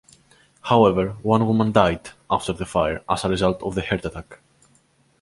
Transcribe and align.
However, 0.63 1.09
one 1.21 1.45
woman 1.45 1.71
died 1.71 2.09
after 2.27 2.53
the 2.53 2.65
fire 2.65 3.03
as 3.07 3.23
a 3.23 3.29
result 3.29 3.61
of 3.61 3.77
a 3.77 3.81
heart 3.83 4.03
attack. 4.03 4.39